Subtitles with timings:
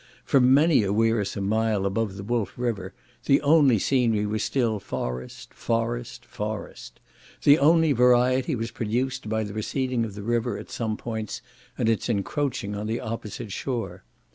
[0.25, 2.91] For many a wearisome mile above the Wolf River
[3.25, 6.99] the only scenery was still forest—forest—forest;
[7.43, 11.43] the only variety was produced by the receding of the river at some points,
[11.77, 14.03] and its encroaching on the opposite shore.